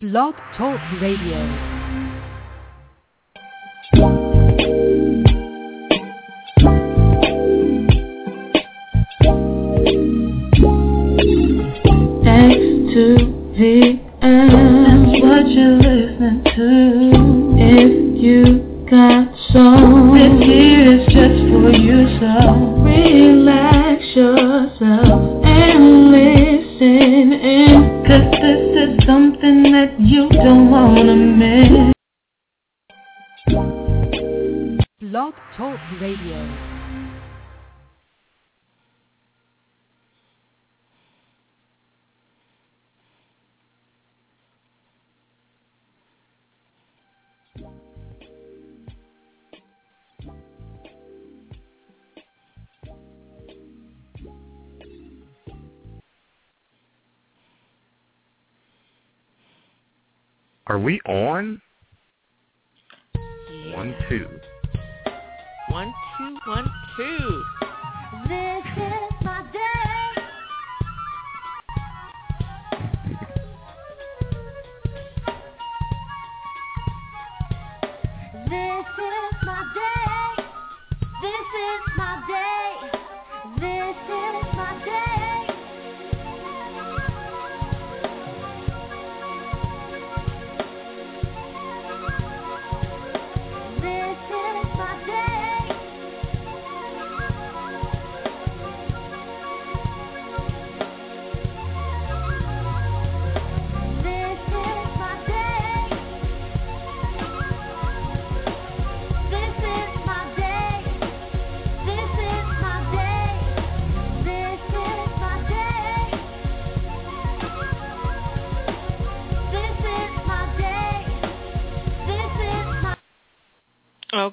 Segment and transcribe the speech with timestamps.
[0.00, 1.38] Blog Talk Radio.
[12.94, 13.06] to
[13.58, 14.50] the end.
[14.86, 15.87] That's what you're
[36.00, 36.68] Radio.
[60.68, 61.60] Are we on?
[63.14, 63.76] Yeah.
[63.76, 64.28] One, two.
[66.48, 67.44] One, two.
[68.26, 68.57] This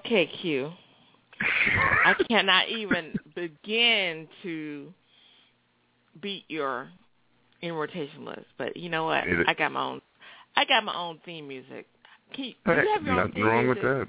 [0.06, 0.72] Okay, Q.
[2.06, 4.94] I cannot even begin to
[6.22, 6.90] beat your
[7.62, 9.24] in rotation list, but you know what?
[9.48, 10.02] I got my own.
[10.56, 11.88] I got my own theme music.
[12.34, 13.84] Can you, do you Hey, have your own nothing theme wrong music?
[13.84, 14.08] with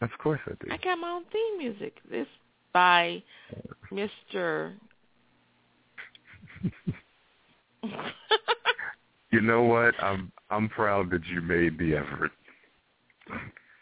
[0.00, 0.04] that.
[0.04, 0.72] Of course I do.
[0.72, 1.94] I got my own theme music.
[2.10, 2.26] This
[2.72, 3.22] by
[3.92, 4.72] Mr.
[9.32, 9.94] You know what?
[10.02, 12.30] I'm I'm proud that you made the effort.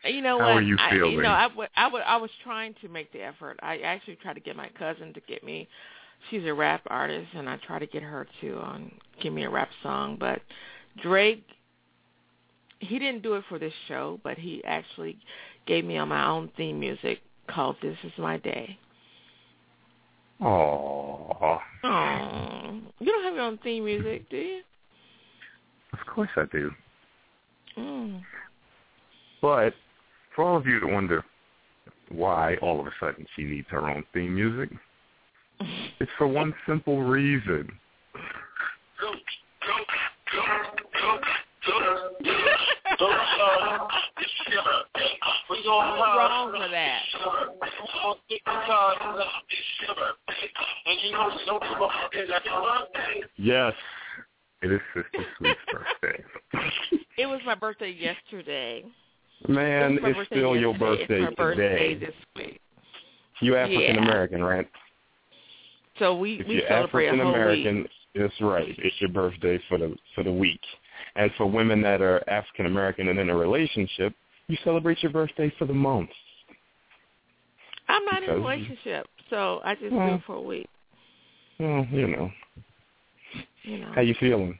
[0.04, 0.56] You know How what?
[0.56, 1.12] are you I, feeling?
[1.12, 3.58] You know, I, wa- I, was trying to make the effort.
[3.62, 5.66] I actually tried to get my cousin to get me.
[6.30, 8.92] She's a rap artist, and I tried to get her to um,
[9.22, 10.16] give me a rap song.
[10.18, 10.40] But
[11.02, 11.44] Drake,
[12.80, 15.18] he didn't do it for this show, but he actually
[15.66, 18.78] gave me on my own theme music called "This Is My Day."
[20.40, 21.60] Aww.
[21.84, 24.60] Oh, you don't have your own theme music, do you?
[25.92, 26.70] Of course I do.
[27.78, 28.22] Mm.
[29.40, 29.74] But
[30.34, 31.24] for all of you that wonder
[32.10, 34.70] why all of a sudden she needs her own theme music,
[36.00, 37.70] it's for one simple reason.
[45.48, 47.00] What's wrong with that?
[53.36, 53.72] Yes,
[54.62, 56.24] it is Sister Sweet's birthday.
[57.16, 58.84] It was my birthday yesterday.
[59.48, 62.06] Man, It it's still your birthday It's birthday today.
[62.06, 62.60] this week.
[63.40, 64.68] You African American, right?
[65.98, 68.74] So we If we you're celebrate African American, that's right.
[68.78, 70.60] It's your birthday for the for the week.
[71.16, 74.14] And for women that are African American and in a relationship,
[74.48, 76.10] you celebrate your birthday for the month.
[77.88, 80.14] I'm not in a relationship, so I just do Well.
[80.14, 80.68] it for a week.
[81.58, 82.30] Well, you know.
[83.62, 84.58] You know, How you feeling?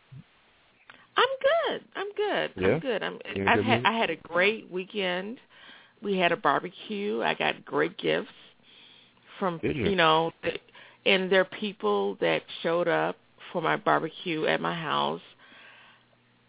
[1.16, 1.53] I'm good.
[1.96, 2.50] I'm good.
[2.56, 2.68] Yeah?
[2.68, 3.02] I'm good.
[3.02, 3.18] I'm.
[3.34, 3.86] You I've good had mood?
[3.86, 5.38] I had a great weekend.
[6.02, 7.22] We had a barbecue.
[7.22, 8.28] I got great gifts
[9.38, 9.96] from Did you?
[9.96, 10.32] know,
[11.06, 13.16] and there are people that showed up
[13.52, 15.22] for my barbecue at my house.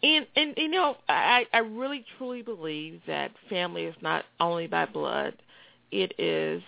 [0.03, 4.85] And and you know, I I really truly believe that family is not only by
[4.85, 5.33] blood.
[5.91, 6.61] It is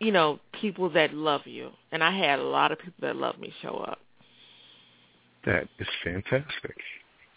[0.00, 1.70] you know, people that love you.
[1.92, 3.98] And I had a lot of people that love me show up.
[5.46, 6.76] That is fantastic.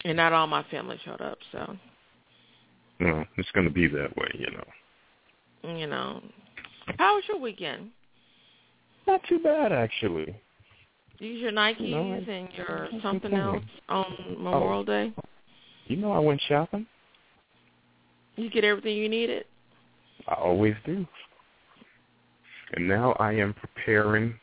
[0.04, 1.76] And not all my family showed up, so
[3.00, 5.78] No, it's going to be that way, you know.
[5.78, 6.22] you know.
[6.98, 7.90] How was your weekend?
[9.06, 10.34] Not too bad, actually.
[11.18, 14.42] Use your Nikes and your something else on oh.
[14.42, 15.12] Memorial Day.
[15.86, 16.86] You know I went shopping.
[18.36, 19.44] You get everything you needed.
[20.28, 21.06] I always do.
[22.74, 24.38] And now I am preparing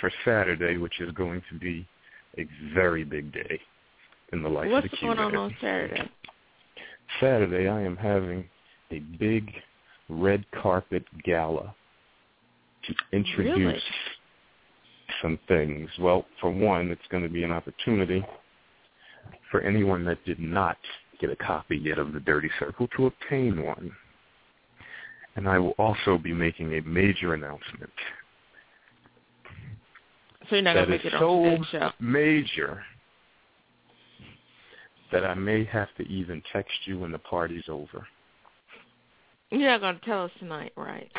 [0.00, 1.86] for Saturday, which is going to be
[2.38, 3.60] a very big day.
[4.32, 6.10] in the life What's of the What's going on on Saturday?
[7.20, 8.48] Saturday, I am having
[8.90, 9.52] a big
[10.08, 11.74] red carpet gala
[12.84, 13.80] to introduce Really?
[15.22, 15.88] some things.
[16.00, 18.24] Well, for one, it's going to be an opportunity
[19.50, 20.76] for anyone that did not
[21.20, 23.92] get a copy yet of the Dirty Circle to obtain one.
[25.36, 27.92] And I will also be making a major announcement
[30.48, 31.90] So you're not gonna make it so on today's show.
[32.00, 32.84] major
[35.12, 38.06] that I may have to even text you when the party's over.
[39.50, 41.10] You're not gonna tell us tonight, right?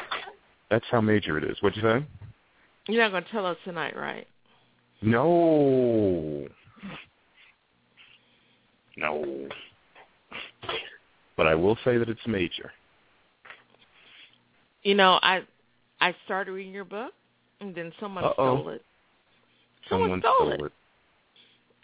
[0.69, 1.57] That's how major it is.
[1.61, 2.05] What'd you say?
[2.87, 4.27] You're not gonna tell us tonight, right?
[5.01, 6.47] No.
[8.97, 9.47] No.
[11.35, 12.71] But I will say that it's major.
[14.83, 15.41] You know, I
[16.01, 17.13] I started reading your book,
[17.61, 18.33] and then someone Uh-oh.
[18.33, 18.83] stole it.
[19.89, 20.71] Someone, Someone stole, stole it.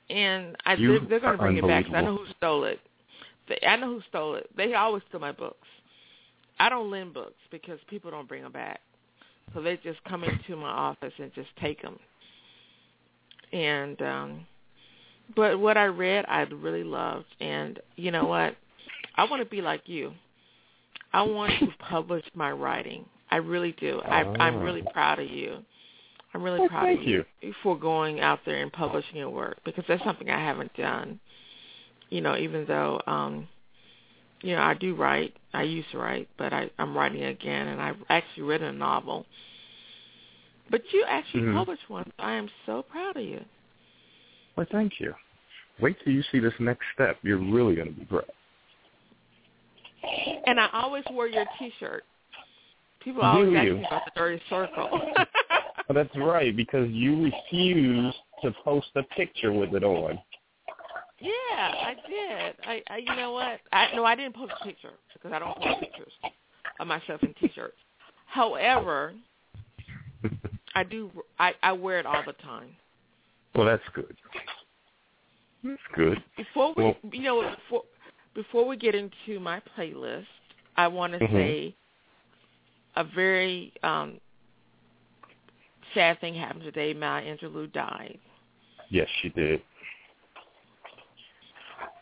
[0.09, 1.85] and I You they're, they're going to bring it back.
[1.85, 2.79] 'cause I know who stole it.
[3.47, 4.49] They, I know who stole it.
[4.55, 5.67] They always steal my books.
[6.59, 8.79] I don't lend books because people don't bring them back,
[9.53, 11.97] so they just come into my office and just take them.
[13.51, 14.47] And um,
[15.35, 18.55] but what I read, I really loved, and you know what?
[19.15, 20.13] I want to be like you.
[21.11, 23.05] I want to publish my writing.
[23.29, 24.01] I really do.
[24.05, 25.57] I, I'm really proud of you.
[26.33, 27.23] I'm really Well, proud thank of you,
[27.61, 31.19] for going out there and publishing your work because that's something I haven't done.
[32.09, 33.47] You know, even though um
[34.43, 35.33] you know, I do write.
[35.53, 39.25] I used to write, but I, I'm writing again and I've actually written a novel.
[40.69, 41.53] But you actually Mhm.
[41.55, 42.11] published one.
[42.19, 43.43] I am so proud of you.
[44.57, 45.15] Well, thank you.
[45.79, 47.17] Wait till you see this next step.
[47.23, 48.25] You're really going to be proud.
[50.45, 52.03] And I always wear your T-shirt.
[52.99, 53.75] People always Do ask you?
[53.75, 55.01] me about the dirty circle.
[55.89, 60.19] Oh, that's right, because you refused to post a picture with it on.
[61.19, 62.55] yeah, I did.
[62.65, 63.59] I, I, you know what?
[63.71, 66.13] I no, I didn't post a picture because I don't post pictures
[66.79, 67.77] of myself in T-shirts.
[68.27, 69.13] However,
[70.75, 71.11] I do.
[71.39, 72.69] I, I wear it all the time.
[73.55, 74.15] Well, that's good.
[75.63, 76.17] That's good.
[76.37, 77.83] Before we, Well- you know, before
[78.35, 80.25] before we get into my playlist,
[80.75, 81.31] I want to Mhm.
[81.33, 81.75] say
[82.95, 84.19] a very um
[85.93, 86.93] sad thing happened today.
[86.93, 88.19] Maya Angelou died,
[88.89, 89.61] Yes, she did.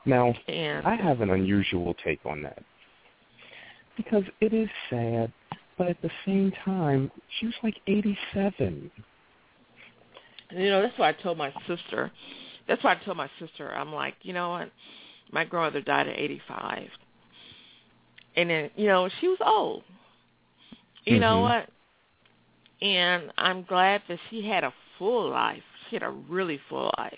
[0.05, 2.63] Now, and I have an unusual take on that.
[3.95, 5.31] Because it is sad,
[5.77, 8.91] but at the same time, she was like 87.
[10.51, 12.11] you know that's why I told my sister.
[12.67, 13.73] That's why I told my sister.
[13.73, 14.71] I'm like, you know what?
[15.31, 16.87] My grandmother died at 85,
[18.35, 19.83] and then you know she was old.
[21.05, 21.41] You know Mhm.
[21.41, 21.69] what?
[22.81, 25.61] And I'm glad that she had a full life.
[25.89, 27.13] She had a really full life.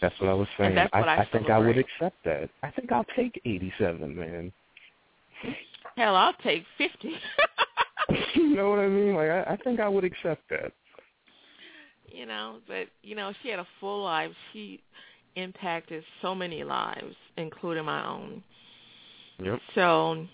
[0.00, 0.74] That's what I was saying.
[0.74, 2.50] that's what I I think I would accept that.
[2.62, 4.52] I think I'll take 87, man.
[5.96, 7.12] Hell, I'll take 50.
[8.34, 9.14] you know what I mean?
[9.14, 10.72] Like, I, I think I would accept that.
[12.08, 14.30] you know, but you know, she had a full life.
[14.52, 14.80] She
[15.36, 18.42] impacted so many lives, including my own.
[19.42, 19.58] Yep.
[19.74, 20.26] So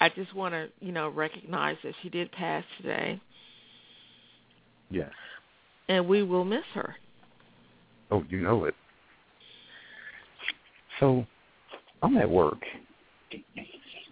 [0.00, 3.20] I just want to, you know, recognize that she did pass today,
[4.94, 5.10] Yes.
[5.88, 6.94] and we will miss her.
[8.12, 8.74] Oh, you know it.
[11.00, 11.26] So,
[12.02, 12.62] I'm at work,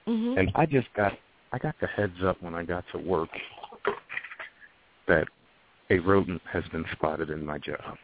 [0.07, 1.13] hmm and I just got
[1.53, 3.29] I got the heads up when I got to work
[5.07, 5.29] that
[5.91, 7.97] a rodent has been spotted in my job.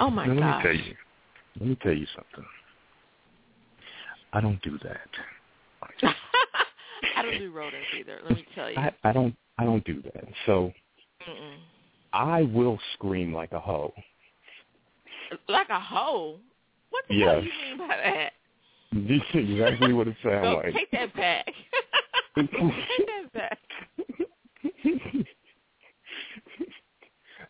[0.00, 0.36] Oh my gosh!
[0.36, 0.94] Let me tell you.
[1.60, 2.44] Let me tell you something.
[4.32, 5.08] I don't do that.
[7.16, 8.18] I don't do rodents either.
[8.24, 8.78] Let me tell you.
[8.78, 10.24] I, I don't I don't do that.
[10.46, 10.72] So
[11.28, 11.58] Mm-mm.
[12.14, 13.92] I will scream like a hoe.
[15.48, 16.38] Like a hoe.
[16.90, 18.30] What the hell do you mean by that?
[18.92, 20.72] This is exactly what it sounds Go, like.
[20.72, 21.46] take that back.
[22.36, 23.58] take that back.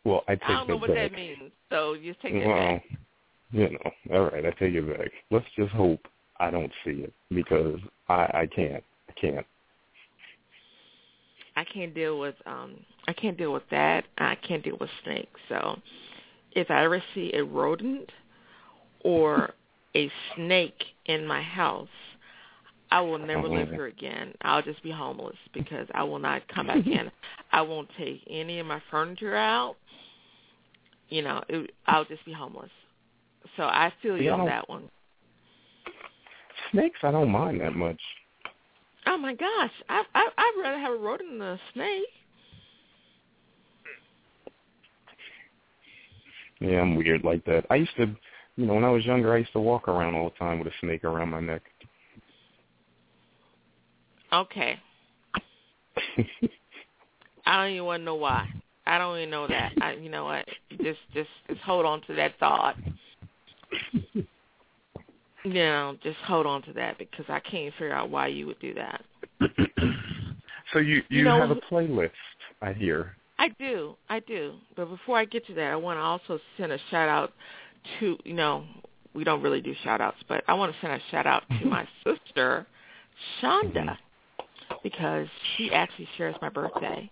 [0.06, 1.10] well, I take I don't know what back.
[1.10, 1.52] that means.
[1.68, 2.84] So just take that well, back.
[3.52, 5.10] you know, all right, I take it back.
[5.30, 6.00] Let's just hope
[6.40, 7.78] I don't see it because
[8.08, 8.82] I I can't.
[9.10, 9.46] I can't.
[11.56, 12.74] I can't deal with um
[13.06, 14.04] I can't deal with that.
[14.18, 15.40] I can't deal with snakes.
[15.48, 15.78] So
[16.52, 18.10] if I ever see a rodent
[19.00, 19.50] or
[19.94, 21.88] a snake in my house,
[22.90, 24.32] I will never live here again.
[24.42, 27.10] I'll just be homeless because I will not come back in.
[27.52, 29.76] I won't take any of my furniture out.
[31.08, 32.70] You know, it, I'll just be homeless.
[33.56, 34.88] So I feel you Yeah, on that one.
[36.72, 38.00] Snakes, I don't mind that much.
[39.06, 42.04] Oh my gosh, I I I'd rather have a rodent than a snake.
[46.60, 47.66] Yeah, I'm weird like that.
[47.70, 48.06] I used to
[48.56, 50.68] You know, when I was younger, I used to walk around all the time with
[50.68, 51.62] a snake around my neck.
[54.32, 54.78] Okay.
[57.46, 58.48] I don't even want to know why.
[58.86, 59.72] I don't even know that.
[59.80, 60.46] I, you know what?
[60.82, 62.76] Just, just, just hold on to that thought.
[65.44, 68.58] you know, just hold on to that because I can't figure out why you would
[68.60, 69.02] do that.
[70.72, 72.10] so you you, You know- have a playlist,
[72.62, 73.16] I hear.
[73.38, 74.54] I do, I do.
[74.76, 77.32] But before I get to that, I want to also send a shout out
[77.98, 78.64] to, you know,
[79.12, 81.66] we don't really do shout outs, but I want to send a shout out to
[81.66, 82.64] my sister,
[83.42, 84.74] Shonda, mm-hmm.
[84.84, 87.10] because she actually shares my birthday.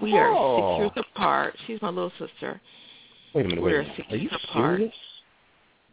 [0.00, 0.78] We are Oh.
[0.78, 1.56] six years apart.
[1.66, 2.60] She's my little sister.
[3.34, 4.06] Wait a minute, wait a minute.
[4.10, 4.78] Are you apart.
[4.78, 4.94] serious?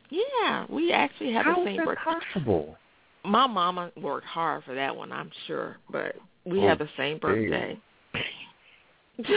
[0.10, 2.04] Yeah, we actually have How the is same that birthday.
[2.04, 2.78] possible?
[3.24, 7.18] My mama worked hard for that one, I'm sure, but we Oh, have the same
[7.18, 7.78] birthday.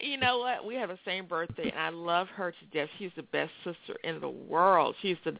[0.00, 0.64] you know what?
[0.66, 2.88] We have the same birthday, and I love her to death.
[2.98, 4.96] She's the best sister in the world.
[5.02, 5.36] She's the,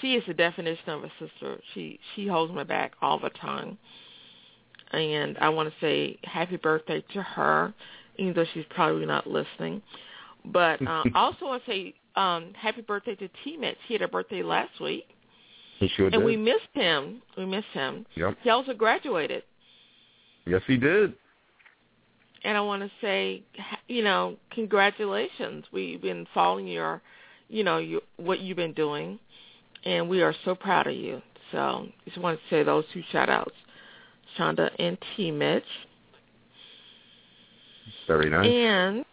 [0.00, 1.60] she is the definition of a sister.
[1.74, 3.78] She she holds my back all the time,
[4.92, 7.72] and I want to say happy birthday to her,
[8.16, 9.82] even though she's probably not listening.
[10.46, 13.76] But uh, I also want to say um, happy birthday to T Mitch.
[13.88, 15.06] He had a birthday last week,
[15.78, 16.24] He sure and did.
[16.24, 17.22] we missed him.
[17.36, 18.06] We missed him.
[18.14, 18.38] Yep.
[18.42, 19.42] He also graduated.
[20.46, 21.14] Yes, he did.
[22.44, 23.42] and I want to say,
[23.88, 25.64] you know, congratulations.
[25.72, 27.00] We've been following your,
[27.48, 29.18] you know, your, what you've been doing,
[29.84, 31.22] and we are so proud of you.
[31.52, 33.54] So just want to say those two shout outs,
[34.38, 35.30] Shonda and T.
[35.30, 35.64] Mitch.
[38.06, 38.46] Very nice.
[38.46, 39.04] And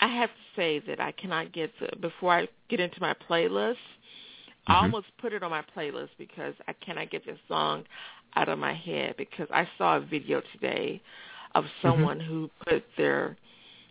[0.00, 3.76] I have to say that I cannot get the, before I get into my playlist,
[4.66, 4.82] I Mhm.
[4.82, 7.86] almost put it on my playlist because I cannot get this song
[8.34, 11.00] out of my head because I saw a video today
[11.54, 13.36] of someone who put their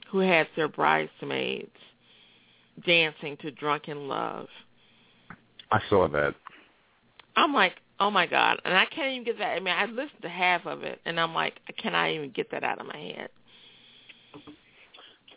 [0.08, 1.76] who had their bridesmaids
[2.86, 4.50] dancing to Drunk in Love.
[5.72, 6.34] I saw that.
[7.36, 9.56] I'm like, oh my god, and I can't even get that.
[9.56, 12.50] I mean, I listened to half of it, and I'm like, can I even get
[12.52, 13.30] that out of my head?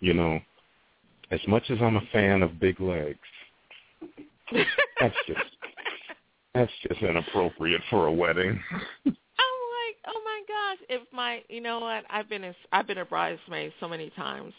[0.00, 0.40] You know,
[1.32, 3.18] as much as I'm a fan of big legs,
[5.00, 5.40] that's just
[6.54, 8.60] that's just inappropriate for a wedding.
[9.06, 10.86] I'm like, oh my gosh!
[10.90, 12.04] If my, you know what?
[12.10, 14.52] I've been a, I've been a bridesmaid so many times,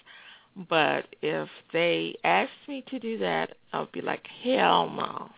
[0.67, 5.29] but if they asked me to do that, I'd be like, hell no.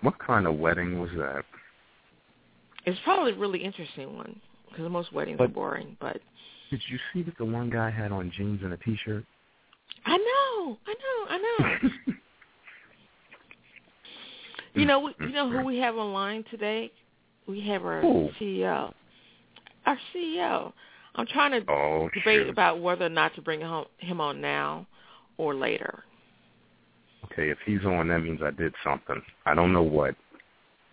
[0.00, 1.44] What kind of wedding was that?
[2.86, 5.98] It's probably a really interesting one because most weddings are boring.
[6.00, 6.20] But
[6.70, 9.24] Did you see that the one guy had on jeans and a t-shirt?
[10.04, 11.90] I know, I know, I know.
[14.74, 16.90] you know, you know who we have online today?
[17.46, 18.30] We have our Who?
[18.40, 18.92] CEO.
[19.86, 20.72] Our CEO.
[21.14, 24.86] I'm trying to Oh, debate about whether or not to bring him on now
[25.36, 26.04] or later.
[27.24, 29.20] Okay, if he's on, that means I did something.
[29.44, 30.14] I don't know what.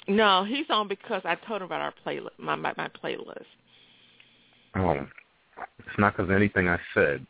[0.08, 3.46] No, he's on because I told him about our playlist, my my, my playlist.
[4.76, 5.06] Oh,
[5.80, 7.26] it's not because of anything I said.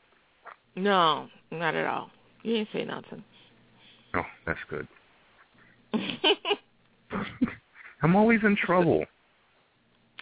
[0.75, 1.27] No,
[1.59, 2.09] not at all.
[2.43, 3.23] You didn't say nothing.
[4.15, 4.87] Oh, that's good.
[8.01, 9.05] I'm always in trouble.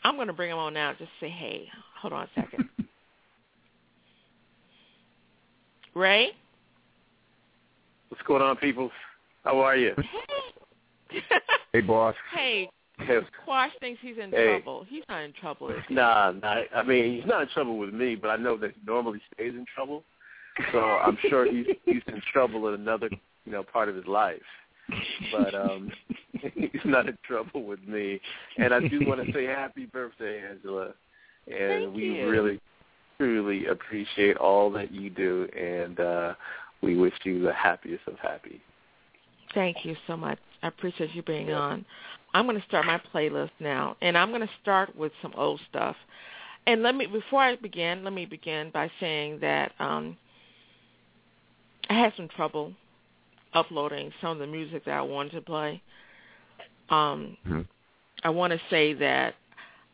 [0.04, 0.94] I'm going to bring him on now.
[0.98, 1.68] Just say, hey,
[2.00, 2.70] hold on a second.
[5.96, 6.32] Ray?
[8.10, 8.90] What's going on, people?
[9.44, 9.94] How are you?
[11.72, 12.16] Hey, boss.
[12.36, 12.70] hey,
[13.46, 14.46] Quash thinks he's in Hey.
[14.60, 14.86] trouble.
[14.88, 15.70] He's not in trouble.
[15.70, 15.78] Is?
[15.90, 16.62] Nah, nah.
[16.76, 19.54] I mean, he's not in trouble with me, but I know that he normally stays
[19.54, 20.04] in trouble.
[20.72, 23.10] So I'm sure he's he's in trouble in another,
[23.46, 24.42] you know, part of his life.
[25.32, 25.92] But um
[26.56, 28.20] he's not in trouble with me.
[28.58, 30.94] And I do want to say happy birthday, Angela.
[31.48, 32.30] And Thank we you.
[32.30, 32.60] really
[33.18, 36.34] truly appreciate all that you do and uh
[36.82, 38.62] we wish you the happiest of happy.
[39.54, 40.40] Thank you so much.
[40.62, 41.60] I appreciate you being Yeah.
[41.60, 41.86] on.
[42.34, 45.62] I'm going to start my playlist now, and I'm going to start with some old
[45.70, 45.96] stuff.
[46.66, 50.18] And let me, before I begin, let me begin by saying that um,
[51.94, 52.74] I had some trouble
[53.54, 55.80] uploading some of the music that I wanted to play.
[56.90, 57.68] Um, Mhm.
[58.24, 59.36] I want to say that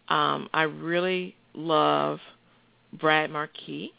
[0.08, 2.22] um, I really love
[2.94, 3.94] Brad Marquis,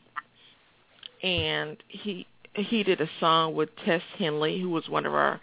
[1.22, 5.38] and he he did a song with Tess Henley, who was one of our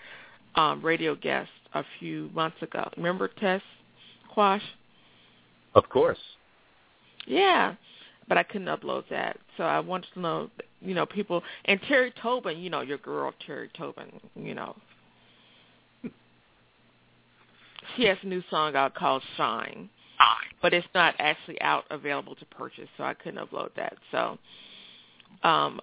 [0.56, 2.90] um, radio guests a few months ago.
[2.98, 3.62] Remember Tess
[4.34, 4.64] Quash?
[5.76, 6.20] Of course.
[7.28, 7.76] Yeah,
[8.28, 10.50] but I couldn't upload that, so I wanted to know,
[10.82, 14.76] you know, people and Terry Tobin, you know, your girl Terry Tobin, you know,
[17.96, 19.90] she has a new song out called Shine,
[20.62, 23.98] but it's not actually out available to purchase, so I couldn't upload that.
[24.12, 24.38] So,
[25.44, 25.80] um,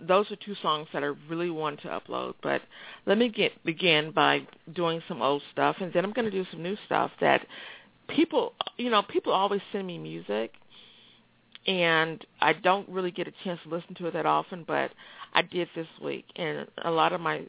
[0.00, 2.34] those are two songs that I really want to upload.
[2.42, 2.62] But
[3.06, 6.44] let me get begin by doing some old stuff, and then I'm going to do
[6.50, 7.46] some new stuff that
[8.08, 10.52] people, you know, people always send me music,
[11.66, 14.90] and I don't really get a chance to listen to it that often, but
[15.34, 17.46] I did this week, and a lot of my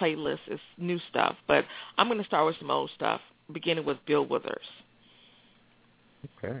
[0.00, 1.36] playlist is new stuff.
[1.46, 1.64] But
[1.96, 3.20] I'm going to start with some old stuff,
[3.52, 4.58] beginning with Bill Withers.
[6.44, 6.60] Okay.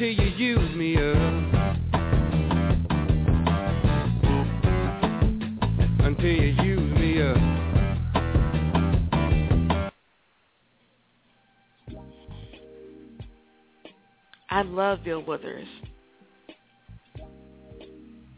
[0.00, 1.16] until you use me up.
[6.00, 7.36] Until you use me up.
[14.48, 15.68] I love Bill Withers.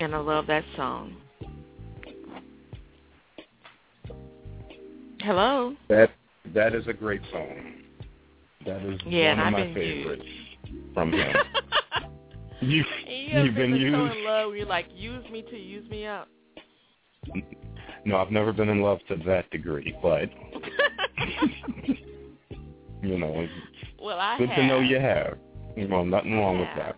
[0.00, 1.14] And I love that song.
[5.20, 5.76] Hello?
[5.88, 6.10] That
[6.52, 7.74] that is a great song.
[8.66, 10.41] That is Yeah, one of I've my been favorites
[10.94, 11.34] from him.
[12.60, 14.16] you you you've been so used.
[14.16, 16.28] in love you're like, use me to use me up.
[18.04, 20.28] No, I've never been in love to that degree, but
[23.02, 23.46] you know,
[24.00, 24.58] well, I good have.
[24.58, 25.38] to know you have.
[25.90, 26.96] Well, nothing wrong with that.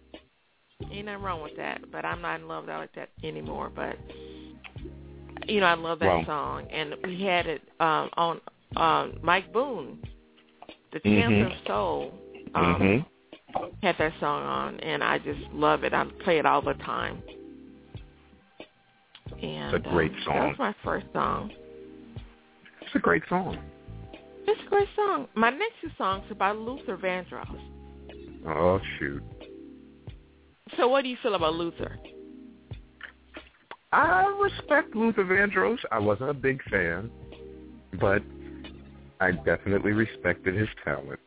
[0.91, 3.71] Ain't nothing wrong with that, but I'm not in love like that anymore.
[3.75, 3.97] But
[5.47, 6.25] you know, I love that Wow.
[6.27, 8.41] song, and we had it um, on
[8.77, 10.03] um, Mike Boone,
[10.93, 11.47] the Mhm.
[11.47, 12.15] Of Soul,
[12.55, 13.07] um, Mhm.
[13.83, 15.93] Had that song on, and I just love it.
[15.93, 17.23] I play it all the time.
[19.43, 20.37] And It's a great um, song.
[20.37, 21.51] That was my first song.
[22.81, 23.59] It's a great song.
[24.47, 25.29] It's a great song.
[25.35, 27.59] My next two songs are by Luther Vandross.
[28.47, 29.23] Oh shoot.
[30.77, 31.99] So, what do you feel about Luther?
[33.93, 35.79] I respect Luther Vandross.
[35.93, 37.11] I wasn't a big fan,
[38.01, 38.23] but
[39.21, 41.21] I definitely respected his talent.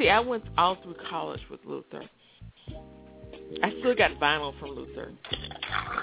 [0.00, 2.02] See, I went all through college with Luther.
[3.62, 5.12] I still got vinyl from Luther.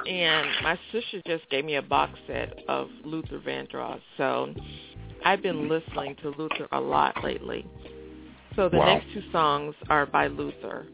[0.07, 3.99] And my sister just gave me a box set of Luther Vandross.
[4.17, 4.53] So
[5.25, 7.65] I've been listening to Luther a lot lately.
[8.55, 8.85] So the Wow.
[8.85, 10.85] next two songs are by Luther.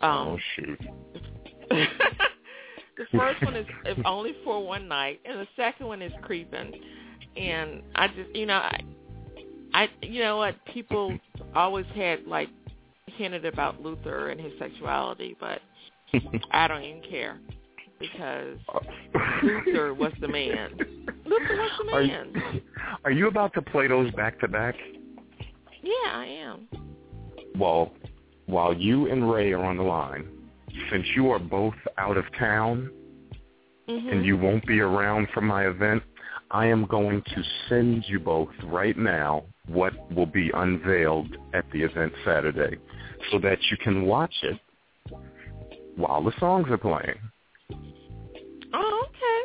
[0.00, 0.80] Um, oh shoot.
[1.70, 6.80] the first one is if only for one night, and the second one is creeping.
[7.36, 8.80] And I just, you know, I,
[9.72, 10.56] I, you know what?
[10.66, 11.16] People
[11.54, 12.48] always had like
[13.06, 15.60] hinted about Luther and his sexuality, but
[16.52, 17.38] I don't even care
[17.98, 18.58] because
[19.42, 20.72] Luther was the man.
[21.24, 22.32] Luther was the Are man.
[22.34, 22.60] you,
[23.04, 24.74] are you about to play those back to back?
[25.82, 26.68] Yeah, I am.
[27.58, 27.92] Well,
[28.46, 30.26] while you and Ray are on the line,
[30.90, 32.90] since you are both out of town
[33.86, 36.02] hmm and you won't be around for my event,
[36.50, 41.82] I am going to send you both right now what will be unveiled at the
[41.82, 42.76] event Saturday
[43.30, 44.58] so that you can watch it
[45.96, 47.18] while the songs are playing.
[48.72, 49.44] Oh, okay.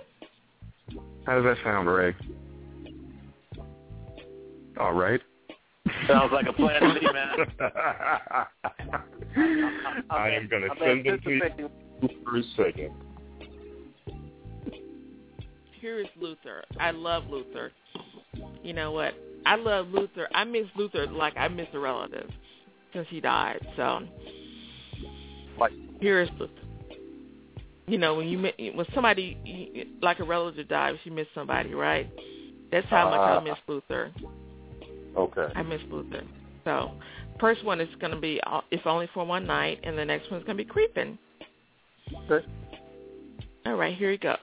[1.25, 2.15] How does that sound, Ray?
[4.80, 5.19] All right.
[6.08, 7.36] Sounds like a plan to me, man.
[10.10, 11.49] I am going to I'm send them to you
[12.23, 12.91] for a second.
[15.80, 16.63] Here is Luther.
[16.80, 17.71] I love Luther.
[18.63, 19.13] You know what?
[19.45, 20.27] I love Luther.
[20.34, 22.29] I miss Luther like I miss a relative
[22.93, 23.65] since he died.
[23.75, 24.08] So
[25.58, 26.53] Like- here is Luther.
[27.88, 28.39] You know when you
[28.73, 32.10] when somebody like a relative dies, you miss somebody, right?
[32.71, 33.39] That's how much I Ah.
[33.41, 34.12] miss Luther.
[35.15, 35.47] Okay.
[35.55, 36.23] I miss Luther.
[36.63, 36.91] So
[37.39, 40.31] first one is going to be uh, if only for one night, and the next
[40.31, 41.17] one's going to be creeping.
[42.29, 42.45] Okay.
[43.67, 44.38] All right, here he goes.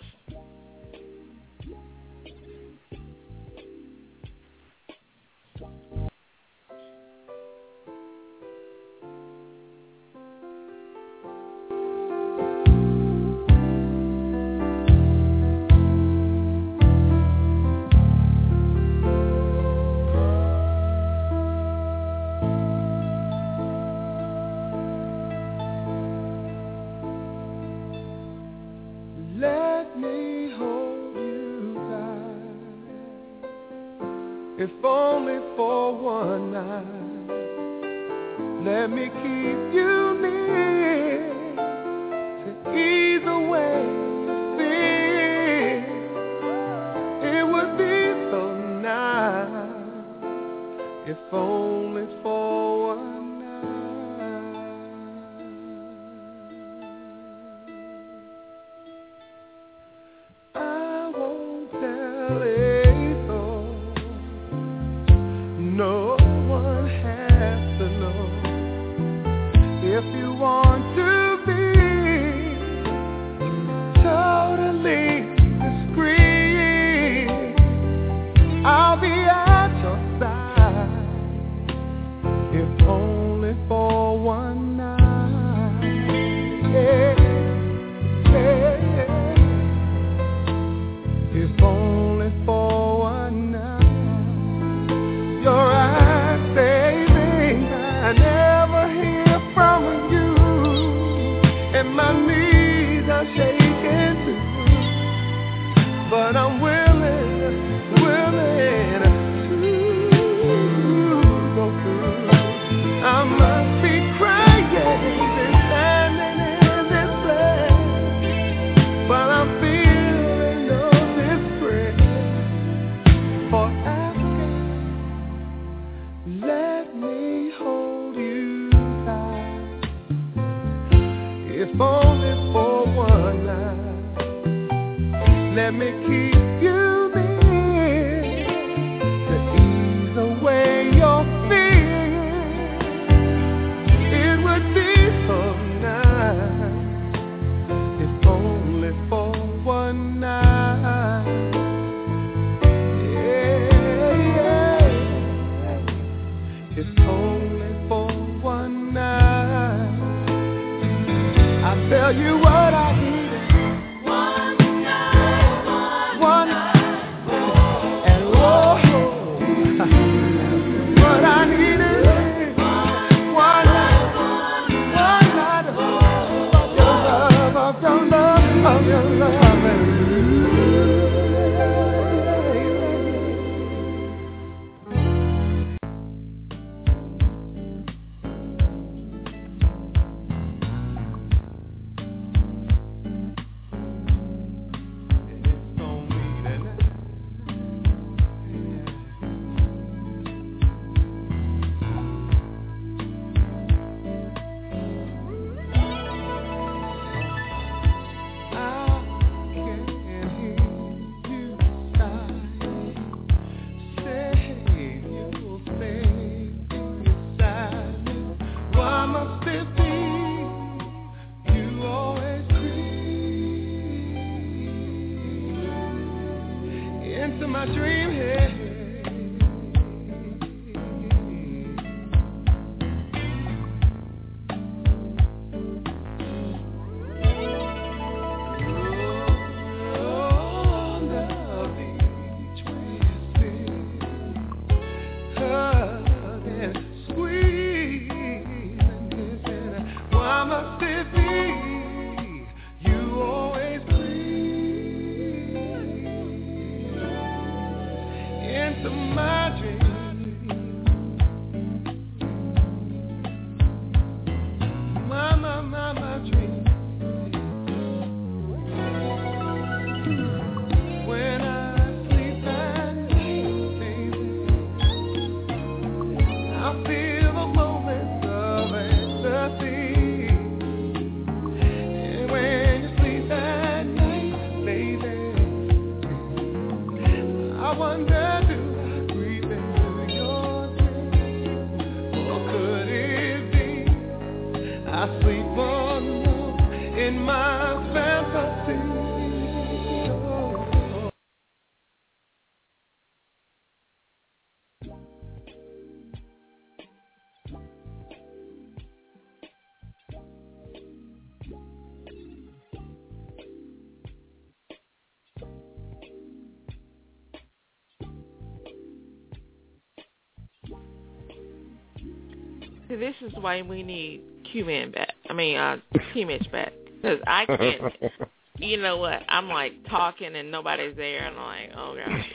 [323.03, 325.13] This is why we need Q-Man back.
[325.29, 325.79] I mean, uh,
[326.15, 326.73] T-Mitch back.
[327.03, 327.93] Because I can't,
[328.59, 332.33] you know what, I'm like talking and nobody's there and I'm like, oh gosh.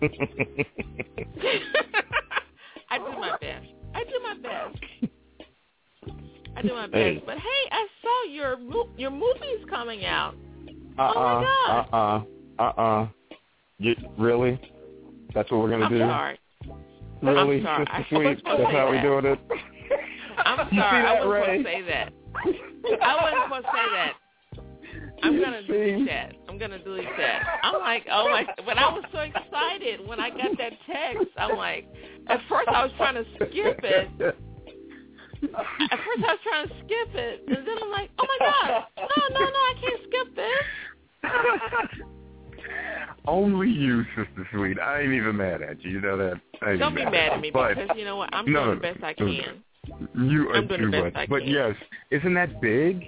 [2.90, 3.66] I do my best.
[3.92, 4.78] I do my best.
[6.56, 6.94] I do my best.
[6.94, 7.22] Hey.
[7.26, 8.56] But hey, I saw your
[8.96, 10.36] your movie's coming out.
[10.96, 12.22] Uh-uh, Oh my uh-uh,
[12.62, 13.08] uh-uh.
[13.78, 14.60] You, really?
[15.34, 15.98] That's what we're going to I'm do?
[15.98, 16.38] sorry.
[17.20, 17.86] Really, I'm sorry.
[17.86, 18.18] Sister Sweet?
[18.18, 19.38] wasn't supposed to That's how we doing it?
[20.48, 21.06] I'm sorry.
[21.06, 21.40] I wasn't Ray?
[21.42, 22.12] supposed to say that.
[23.02, 24.12] I wasn't supposed to say that.
[25.22, 26.32] I'm gonna delete that.
[26.48, 27.42] I'm gonna delete that.
[27.64, 28.46] I'm like, oh my!
[28.64, 31.26] When I was so excited when I got that text.
[31.36, 31.86] I'm like,
[32.28, 34.08] at first I was trying to skip it.
[34.20, 38.84] At first I was trying to skip it, and then I'm like, oh my god,
[38.96, 42.00] no, no, no, I can't skip this.
[43.26, 44.78] Only you, Sister Sweet.
[44.80, 45.90] I ain't even mad at you.
[45.92, 46.40] You know that.
[46.62, 48.32] I ain't Don't be mad at me but because you know what?
[48.32, 49.62] I'm No, doing the best I can.
[50.14, 51.28] You are too much.
[51.28, 51.74] But yes,
[52.10, 53.04] isn't that big?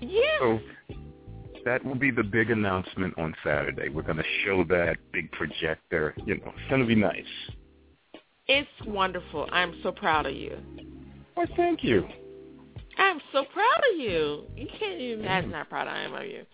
[0.00, 0.20] Yeah.
[0.40, 0.60] So
[1.64, 3.88] that will be the big announcement on Saturday.
[3.88, 6.14] We're going to show that big projector.
[6.24, 7.24] You know, it's going to be nice.
[8.46, 9.48] It's wonderful.
[9.50, 10.56] I'm so proud of you.
[11.36, 12.06] Well, thank you.
[12.98, 14.44] I'm so proud of you.
[14.56, 16.46] You can't even imagine how proud I am of you.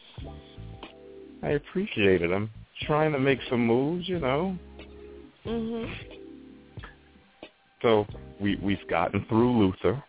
[1.42, 2.33] I appreciate it.
[2.33, 2.51] I'm
[2.83, 4.57] trying to make some moves, you know.
[5.44, 6.21] Mhm.
[7.83, 8.07] So
[8.40, 10.03] we we've gotten through Luther.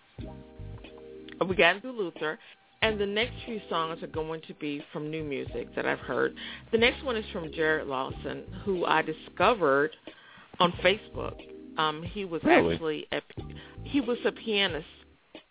[1.48, 2.40] We got through Luther,
[2.82, 6.36] and the next few songs are going to be from new music that I've heard.
[6.72, 9.92] The next one is from Jarrod Lawson, who I discovered
[10.60, 11.36] on Facebook.
[11.78, 12.76] Um, he was Really?
[12.76, 13.22] actually a,
[13.84, 14.88] he was a pianist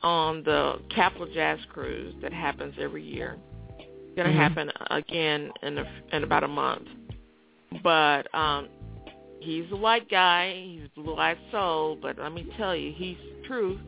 [0.02, 3.36] on the Capital Jazz Cruise that happens every year.
[3.78, 4.36] It's Going to Mhm.
[4.36, 6.88] happen again in a, in about a month.
[7.82, 8.68] But um,
[9.42, 10.54] he's a white guy.
[10.64, 11.98] He's blue-eyed soul.
[12.00, 13.80] But let me tell you, he's truth.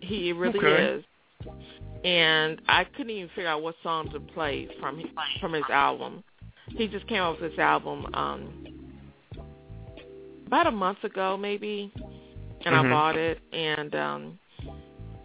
[0.00, 0.84] He really Okay.
[0.84, 1.04] is.
[2.04, 5.08] And I couldn't even figure out what song to play from his,
[5.40, 6.24] from his album.
[6.68, 8.66] He just came out with this album um
[10.46, 11.92] about a month ago maybe
[12.64, 12.86] and Mhm.
[12.86, 14.38] I bought it and um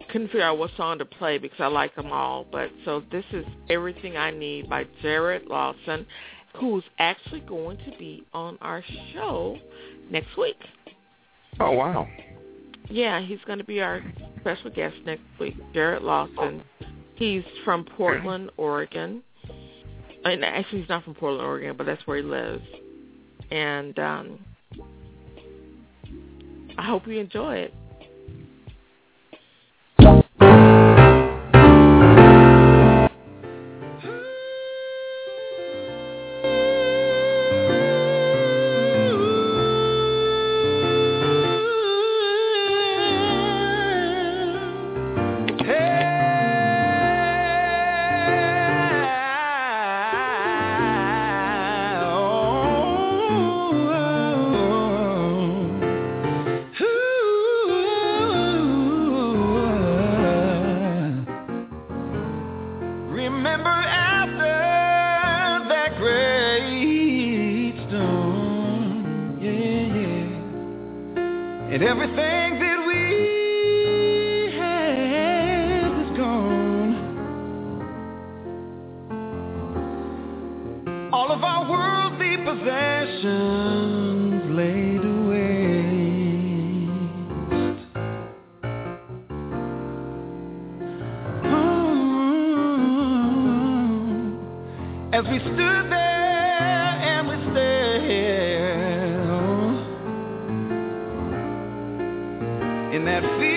[0.08, 2.44] couldn't figure out what song to play because I like them all.
[2.50, 6.06] But so this is Everything I Need by Jarrod Lawson,
[6.58, 9.58] who's actually going to be on our show
[10.10, 10.56] next week.
[11.60, 12.08] Oh wow.
[12.88, 14.02] Yeah, he's going to be our
[14.40, 15.56] special guest next week.
[15.74, 16.62] Jarrod Lawson.
[17.16, 19.22] He's from Portland, Oregon.
[20.24, 22.64] And actually, he's not from Portland, Oregon, but that's where he lives.
[23.50, 24.38] And um,
[26.78, 27.74] I hope you enjoy it.
[95.16, 98.04] As we stood there and we stared
[102.94, 103.55] in that field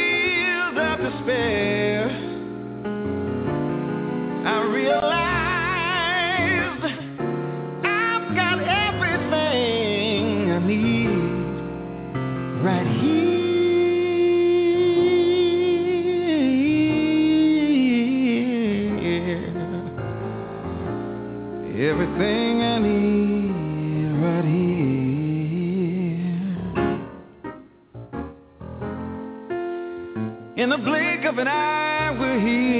[22.01, 23.51] Everything I need
[24.23, 24.63] right here.
[30.63, 32.78] In the blink of an eye, we're here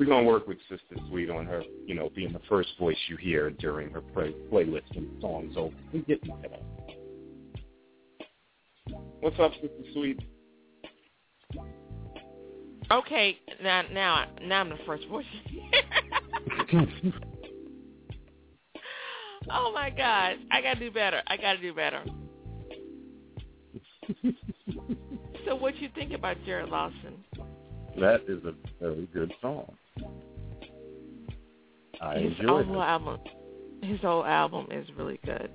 [0.00, 3.18] We're gonna work with Sister Sweet on her, you know, being the first voice you
[3.18, 5.52] hear during her play, playlist and songs.
[5.54, 6.62] So we get into that.
[9.20, 10.22] What's up, Sister Sweet?
[12.90, 15.26] Okay, now now now I'm the first voice.
[19.50, 21.20] oh my God, I gotta do better.
[21.26, 22.02] I gotta do better.
[25.44, 27.22] so, what you think about Jarrod Lawson?
[27.98, 29.76] That is a very good song.
[32.00, 33.18] I his enjoyed whole album,
[33.82, 35.50] his whole album is really good.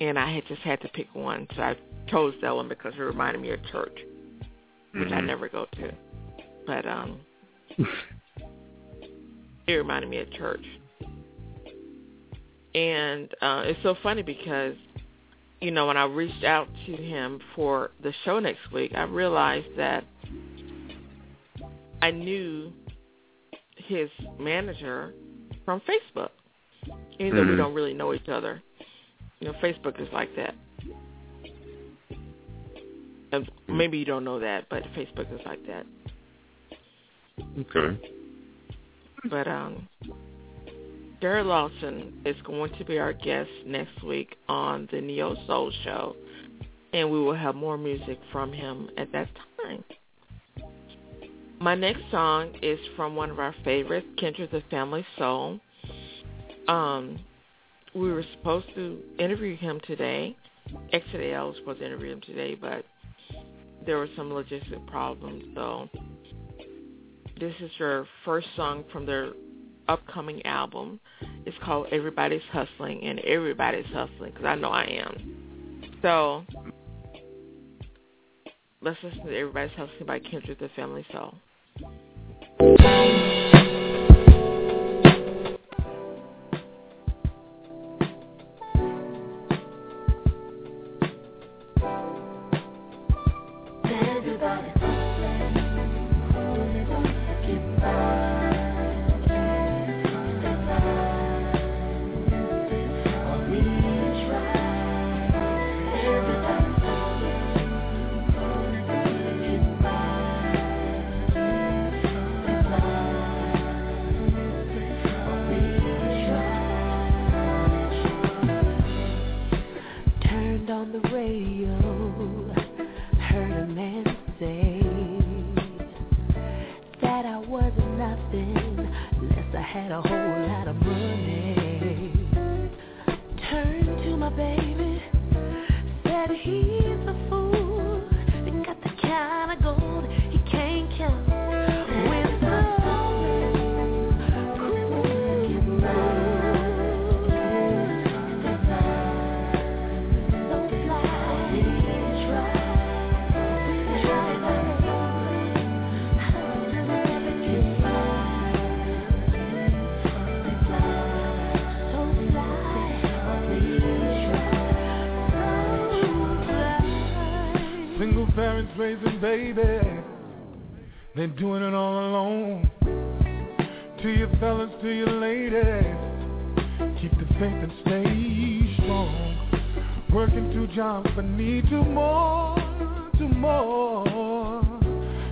[0.00, 1.76] And I had just had to pick one, so I
[2.08, 3.98] chose that one because it reminded me of church,
[4.94, 5.26] which I Mhm.
[5.26, 5.92] never go to.
[6.66, 7.20] But um,
[9.66, 10.64] it reminded me of church.
[12.74, 14.76] And uh, it's so funny because,
[15.60, 19.76] you know, when I reached out to him for the show next week, I realized
[19.76, 20.04] that
[22.00, 22.72] I knew
[23.90, 25.12] his manager
[25.64, 26.30] from Facebook.
[27.18, 27.56] Even though we Mhm.
[27.58, 28.62] don't really know each other.
[29.40, 30.54] You know, Facebook is like that.
[33.32, 35.86] And maybe you don't know that, but Facebook is like that.
[37.58, 37.98] Okay.
[39.24, 39.88] But um,
[41.20, 46.16] Jarrod Lawson is going to be our guest next week on the Neo Soul Show,
[46.92, 49.28] and we will have more music from him at that
[49.62, 49.84] time.
[51.60, 55.60] My next song is from one of our favorites, Kindred the Family Soul.
[56.68, 57.18] Um,
[57.94, 60.34] we were supposed to interview him today.
[60.90, 62.86] XL was supposed to interview him today, but
[63.84, 65.90] there were some logistic problems, so
[67.38, 69.32] this is their first song from their
[69.86, 70.98] upcoming album.
[71.44, 75.92] It's called Everybody's Hustling, and everybody's hustling because I know I am.
[76.00, 76.42] So
[78.80, 81.34] let's listen to Everybody's Hustling by Kindred the Family Soul.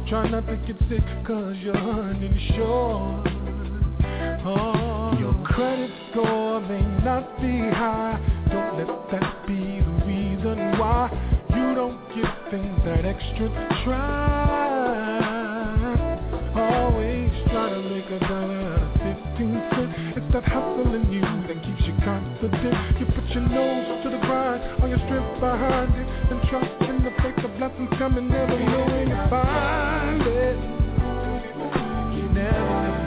[0.09, 3.29] Try not to get sick, cause you're uninsured.
[4.43, 8.19] Oh, your credit score may not be high.
[8.51, 11.11] Don't let that be the reason why
[11.51, 13.51] you don't get things that extra
[13.85, 14.89] try.
[16.57, 18.93] Always try to make a dollar out of
[19.37, 19.95] 15 cents.
[20.17, 22.99] It's that hustle in you that keeps you confident.
[22.99, 26.09] You put your nose to the grind, all your strength behind it.
[26.33, 30.57] And trust in the faith the blessings coming, never knowing you find it.
[32.17, 32.98] You never know.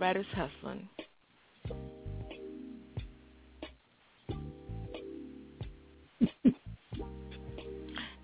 [0.00, 0.88] Everybody's hustling.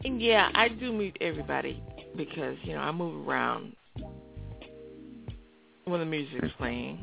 [0.05, 1.83] And yeah, I do mute everybody
[2.17, 3.75] because you know I move around
[5.85, 7.01] when the music's playing,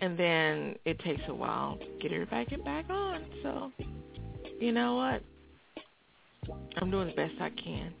[0.00, 3.24] and then it takes a while to get everybody get back on.
[3.42, 3.72] So,
[4.60, 5.22] you know what?
[6.76, 7.92] I'm doing the best I can.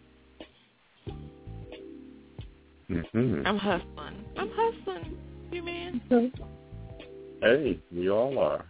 [2.88, 3.46] Mm-hmm.
[3.46, 4.24] I'm hustling.
[4.36, 5.18] I'm hustling,
[5.50, 6.32] you man.
[7.40, 8.64] Hey, we all are.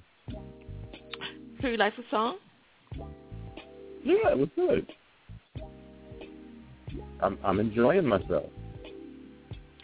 [1.60, 2.36] So you like the song?
[4.04, 4.86] Yeah, it was good.
[7.20, 8.46] I'm I'm enjoying myself.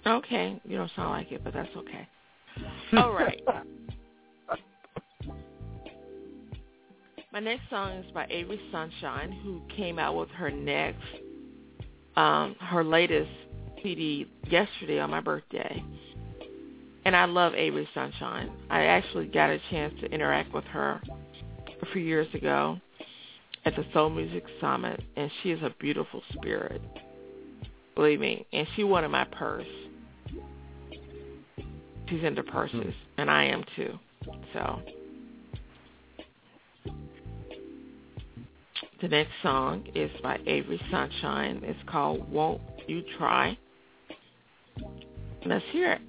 [0.07, 2.07] Okay, you don't sound like it, but that's okay.
[2.99, 3.43] All right.
[7.33, 11.03] My next song is by Avery Sunshine, who came out with her next,
[12.17, 13.31] um, her latest
[13.83, 15.83] CD yesterday on my birthday.
[17.05, 18.51] And I love Avery Sunshine.
[18.71, 21.01] I actually got a chance to interact with her
[21.83, 22.79] a few years ago
[23.65, 26.81] at the Soul Music Summit, and she is a beautiful spirit.
[27.95, 28.47] Believe me.
[28.53, 29.67] And she wanted my purse.
[32.09, 33.21] She's into purses, hmm.
[33.21, 33.99] and I am too.
[34.53, 34.81] So
[39.01, 41.61] the next song is by Avery Sunshine.
[41.63, 43.59] It's called Won't You Try?
[45.47, 46.01] Let's hear it.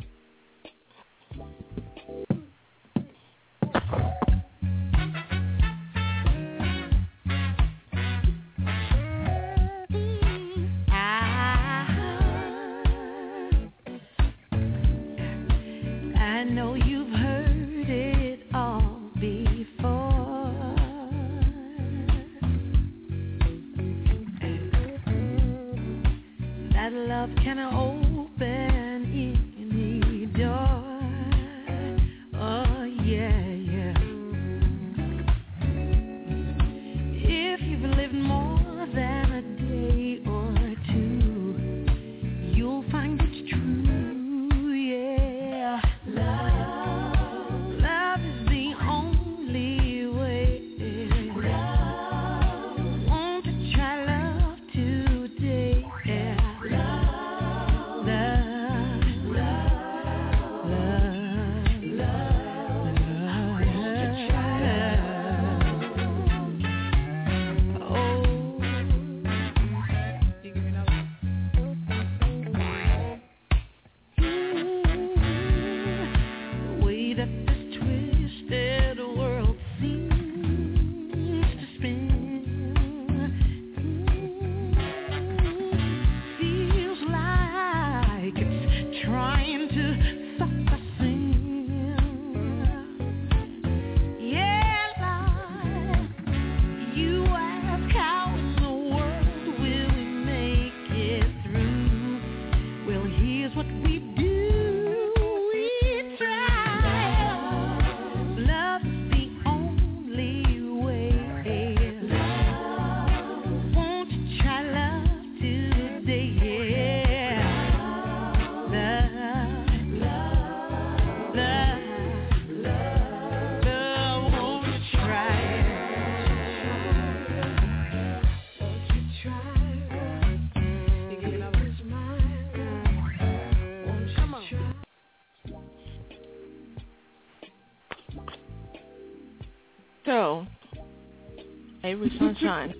[141.95, 142.73] Avery Sunshine.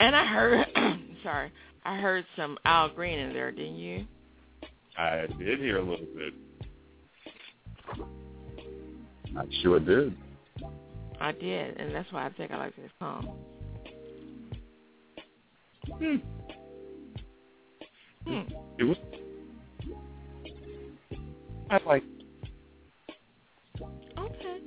[0.00, 0.66] and I heard,
[1.22, 1.50] sorry,
[1.84, 4.06] I heard some Al Green in there, didn't you?
[4.98, 6.34] I did hear a little bit.
[9.36, 10.14] I sure did.
[11.20, 13.36] I did, and that's why I think I like this song.
[15.92, 16.16] Hmm.
[18.26, 18.40] Hmm.
[18.78, 18.96] It was.
[21.70, 22.04] I like.
[24.18, 24.58] Okay.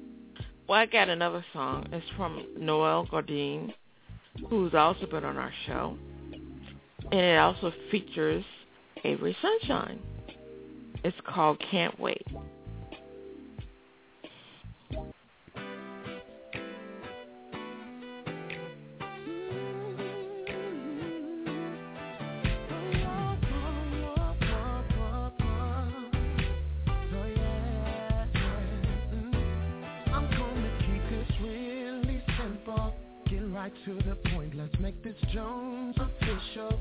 [0.67, 1.87] Well, I got another song.
[1.91, 3.73] It's from Noel Gourdin,
[4.49, 5.97] who's also been on our show.
[7.11, 8.43] And it also features
[9.03, 9.99] Avery Sunshine.
[11.03, 12.25] It's called Can't Wait.
[33.85, 34.55] To the point.
[34.55, 36.79] Let's make this Jones official.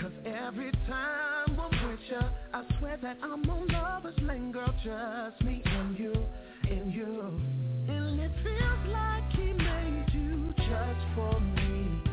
[0.00, 2.20] Cause every time I'm with you,
[2.52, 4.74] I swear that I'm on lover's lane, girl.
[4.84, 6.12] Just me and you,
[6.70, 7.40] and you.
[7.88, 12.09] And it feels like he made you just for me.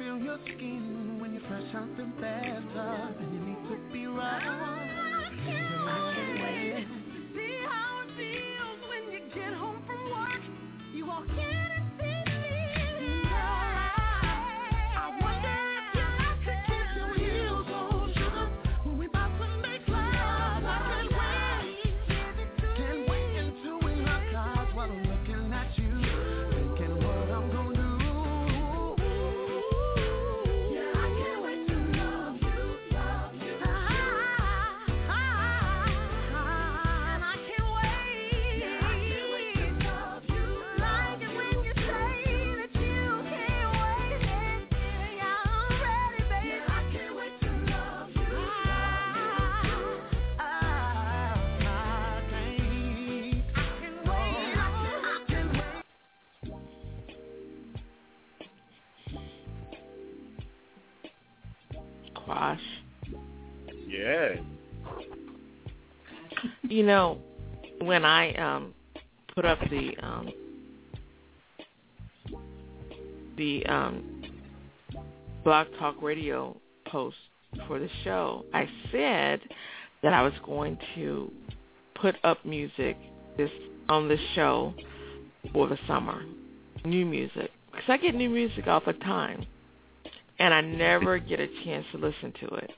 [0.00, 4.40] Feel your skin when you're fresh out the bathtub and you need to be right.
[4.40, 6.99] I can't, I
[66.80, 67.18] You know,
[67.82, 68.72] when I um
[69.34, 70.32] put up the um
[73.36, 74.22] the um
[75.44, 76.56] Blog Talk Radio
[76.86, 77.18] post
[77.68, 79.40] for the show, I said
[80.02, 81.30] that I was going to
[82.00, 82.96] put up music
[83.36, 83.50] this
[83.90, 84.72] on this show
[85.52, 86.22] for the summer,
[86.86, 89.44] new music, because I get new music all the time,
[90.38, 92.70] and I never get a chance to listen to it.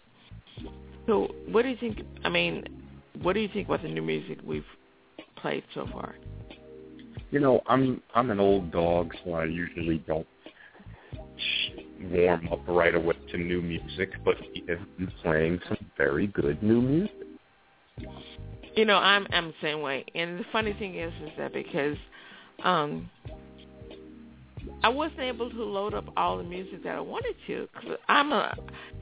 [1.07, 2.01] So, what do you think?
[2.25, 2.82] I mean,
[3.21, 4.65] what do you think about the new music we've
[5.37, 6.15] played so far?
[7.31, 10.27] You know, I'm I'm an old dog, so I usually don't
[12.11, 16.63] warm up right away to new music, but he has been playing some very good
[16.63, 17.15] new music.
[18.75, 20.05] You know, I'm I'm the same way.
[20.15, 21.97] And the funny thing is, is that because
[22.65, 23.11] um
[24.83, 28.33] I wasn't able to load up all the music that I wanted to because I'm
[28.33, 28.55] a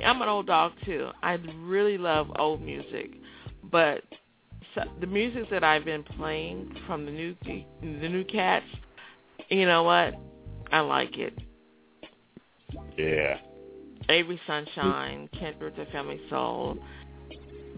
[0.04, 1.10] I'm an old dog too.
[1.22, 1.32] I
[1.62, 3.12] really love old music,
[3.70, 4.02] but
[4.74, 8.66] so the music that I've been playing from the new the new cats,
[9.48, 10.14] you know what?
[10.72, 11.36] I like it.
[12.96, 13.38] Yeah.
[14.08, 16.78] Avery Sunshine, Kindred the Family Soul,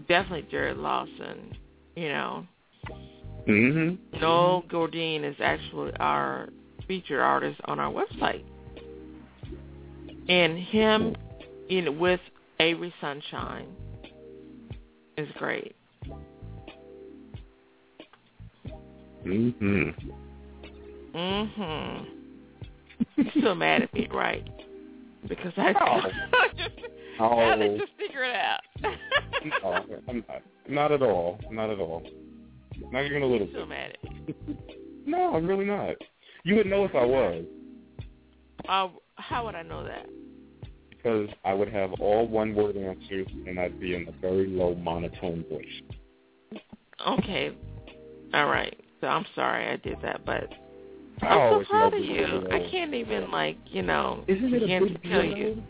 [0.07, 1.57] definitely Jarrod Lawson.
[1.95, 2.47] You know.
[3.47, 3.97] Mhm.
[4.19, 6.49] Noel Gourdin is actually our
[6.87, 8.43] featured artist on our website.
[10.29, 11.15] And him
[11.69, 12.21] in with
[12.59, 13.67] Avery Sunshine
[15.17, 15.75] is great.
[19.25, 19.95] Mhm.
[21.13, 22.05] Mhm.
[23.15, 24.47] You're still mad at me, right?
[25.27, 26.01] Because I Oh.
[26.57, 26.71] just
[27.19, 27.29] Oh.
[27.29, 28.59] how did you figure it out?
[28.81, 30.41] no, I'm not.
[30.67, 31.39] Not at all.
[31.51, 32.03] Not at all.
[32.91, 33.69] Not even a little still bit.
[33.69, 34.35] mad at me.
[35.05, 35.95] No, I'm really not.
[36.43, 37.45] You would know if I was,
[38.67, 40.07] Uh, how would I know that?
[40.89, 45.43] because I would have all one-word answers, and I'd be in a very low monotone
[45.49, 45.81] voice.
[47.05, 47.51] Okay.
[48.33, 48.73] All right.
[49.03, 50.47] So I'm sorry I did that, but
[51.23, 52.25] Oh, I'm so proud of you.
[52.25, 52.47] deal.
[52.53, 55.37] I can't even like, you know, Isn't it a begin to tell deal?
[55.37, 55.63] you.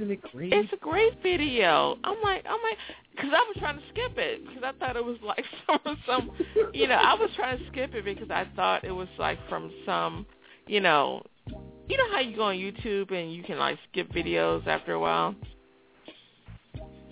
[0.00, 0.52] Isn't it great?
[0.52, 1.96] It's a great video.
[2.02, 2.76] I'm like, I'm like,
[3.14, 6.30] because I was trying to skip it because I thought it was like some, some,
[6.74, 9.70] you know, I was trying to skip it because I thought it was like from
[9.86, 10.26] some,
[10.66, 14.66] you know, you know how you go on YouTube and you can like skip videos
[14.66, 15.36] after a while.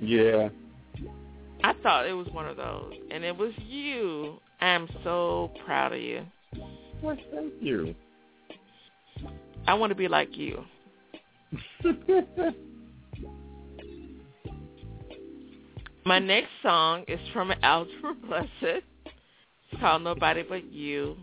[0.00, 0.48] yeah.
[1.62, 4.38] I thought it was one of those, and it was you.
[4.61, 6.24] I'm so proud of you.
[7.02, 7.94] Well, thank you.
[9.66, 10.64] I want to be like you.
[16.04, 18.82] My next song is from Algebra Blessett.
[19.04, 21.16] It's called Nobody But You.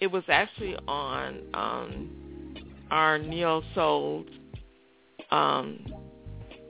[0.00, 2.54] It was actually on um,
[2.90, 4.26] our Neo Soul
[5.30, 5.80] um,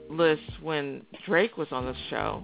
[0.09, 2.43] list when Drake was on the show.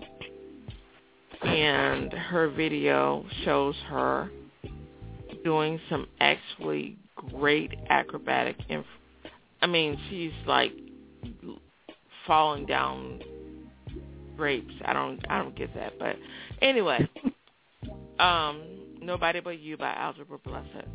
[1.46, 4.30] And her video shows her
[5.44, 8.86] doing some actually great acrobatic inf-
[9.62, 10.74] I mean, she's like
[12.28, 13.22] falling down
[14.36, 14.74] grapes.
[14.84, 16.16] I don't I don't get that, but
[16.62, 17.08] anyway,
[18.20, 18.62] um,
[19.02, 20.88] Nobody But You by Algebra Blessett.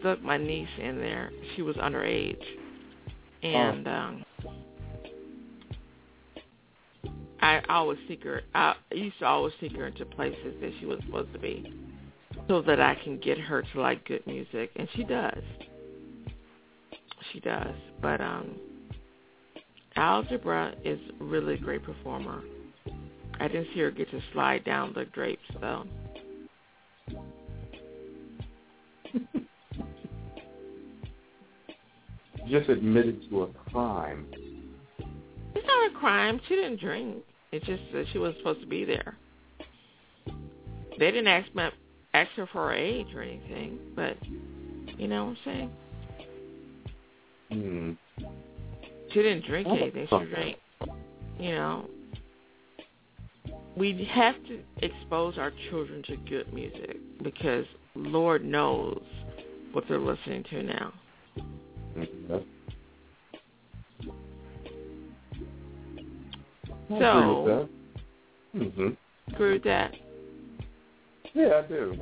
[0.00, 1.30] Stuck my niece in there.
[1.54, 2.42] She was underage,
[3.42, 3.90] and oh.
[3.90, 4.24] um,
[7.40, 8.42] I always seek her.
[8.54, 11.72] I used to always seek her into places that she was supposed to be,
[12.48, 15.42] so that I can get her to like good music, and she does.
[17.32, 18.56] She does, but um,
[19.96, 22.42] Algebra is really a great performer.
[23.40, 25.84] I didn't see her get to slide down the drapes though.
[32.48, 34.26] just admitted to a crime.
[35.54, 36.40] It's not a crime.
[36.48, 37.18] She didn't drink.
[37.50, 39.16] It's just that she wasn't supposed to be there.
[40.98, 41.70] They didn't ask my
[42.14, 44.16] ask her for her age or anything, but
[44.98, 45.70] you know what I'm saying.
[47.50, 47.92] Hmm.
[49.12, 50.06] She didn't drink anything.
[50.08, 50.56] She drank,
[51.38, 51.88] you know.
[53.76, 57.64] We have to expose our children to good music because
[57.94, 59.00] Lord knows
[59.72, 60.92] what they're listening to now.
[61.96, 62.36] Mm-hmm.
[66.98, 67.68] So,
[68.54, 68.88] mm-hmm.
[69.32, 69.92] agree with that.
[71.32, 71.96] Yeah, I do.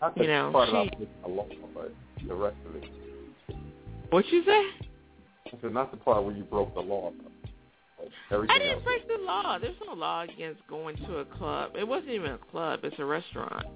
[0.00, 1.94] I think you know, part she, of it a lot, but
[2.26, 2.84] the rest of it.
[4.10, 4.66] What you say?
[5.46, 7.12] I said not the part where you broke the law.
[8.30, 9.58] I didn't break the law.
[9.58, 11.72] There's no law against going to a club.
[11.76, 12.80] It wasn't even a club.
[12.82, 13.66] It's a restaurant.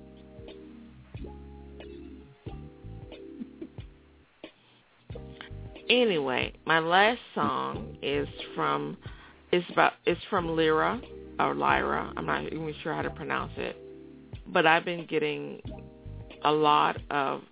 [5.89, 8.97] Anyway, my last song is from
[9.53, 11.01] it's about it's from Lyra
[11.39, 12.13] or Lyra.
[12.17, 13.77] I'm not even sure how to pronounce it,
[14.49, 15.61] but I've been getting
[16.45, 17.43] a lot of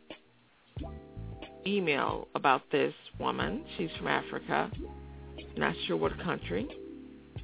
[1.67, 3.65] email about this woman.
[3.77, 4.71] She's from Africa.
[5.57, 6.69] Not sure what country.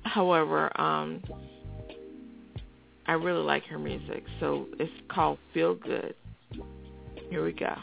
[0.02, 1.22] However, um,
[3.06, 6.14] I really like her music, so it's called Feel Good.
[7.28, 7.76] Here we go.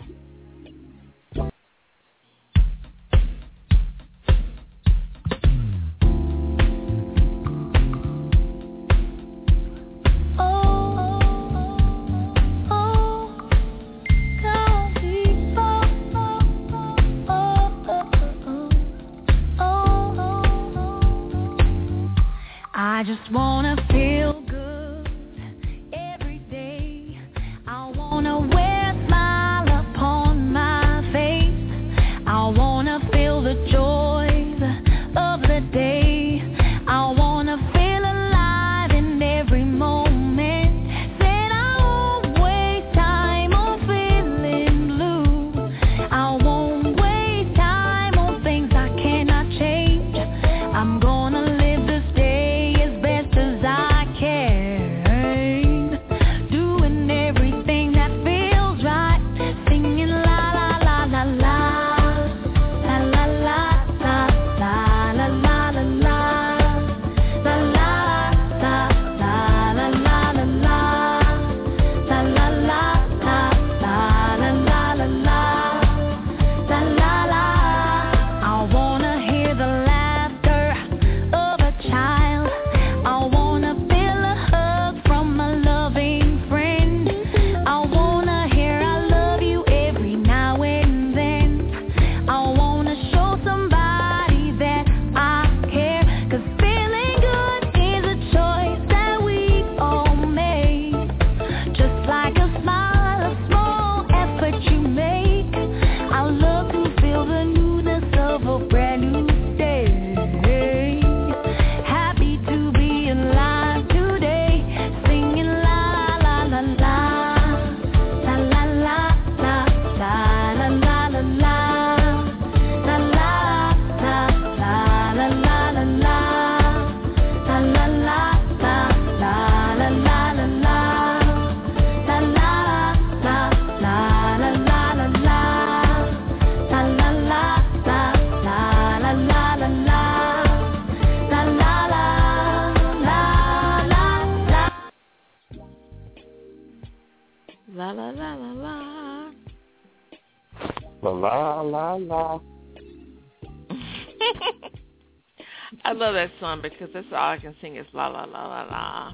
[156.28, 159.14] That song because that's all I can sing is la la la la la.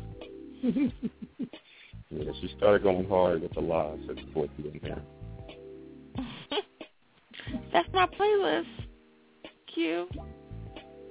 [2.10, 5.02] Yeah, she started going hard with the la, so it's fourth in there.
[7.74, 8.68] That's my playlist.
[9.74, 10.08] Q.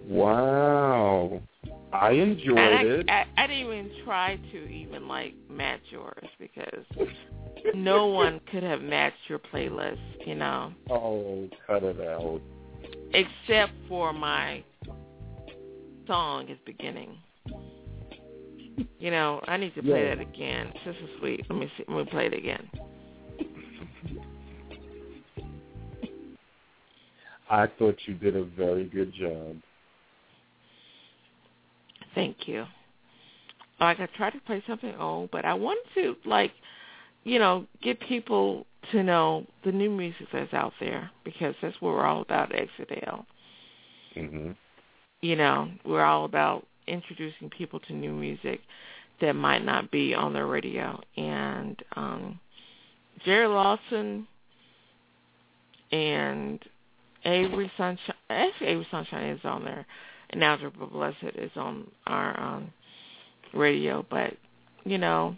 [0.07, 1.42] Wow.
[1.92, 3.11] I enjoyed And it.
[3.11, 6.84] I, I, I didn't even try to even like match yours because
[7.74, 12.40] no one could have matched your playlist, you know, oh, cut it out.
[13.12, 14.62] except for my
[16.07, 17.16] song is beginning.
[18.98, 20.14] You know, I need to play Yeah.
[20.14, 20.72] that again.
[20.84, 21.44] This is sweet.
[21.50, 21.84] Let me see.
[21.88, 22.70] Let me play it again.
[27.50, 29.57] I thought you did a very good job.
[32.14, 32.66] Thank you.
[33.80, 36.53] Like I tried to play something old, but I wanted to like,
[37.24, 41.94] you know, get people to know the new music that's out there because that's what
[41.94, 42.68] we're all about at
[44.14, 44.53] hmm
[45.23, 48.61] You know, we're all about introducing people to new music
[49.20, 51.01] that might not be on the radio.
[51.16, 52.41] And um
[53.25, 54.27] Jarrod Lawson
[55.93, 56.59] and
[57.25, 59.87] Avery Sunshine actually Avery Sunshine is on there.
[60.31, 62.73] And Algebra Blessett is on our um
[63.55, 64.35] radio, but
[64.85, 65.37] you know,